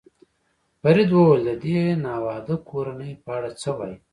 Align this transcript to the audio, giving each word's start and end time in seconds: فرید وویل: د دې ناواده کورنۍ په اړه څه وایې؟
فرید 0.81 1.09
وویل: 1.13 1.41
د 1.47 1.49
دې 1.63 1.79
ناواده 2.05 2.55
کورنۍ 2.69 3.11
په 3.23 3.29
اړه 3.37 3.49
څه 3.61 3.69
وایې؟ 3.77 3.97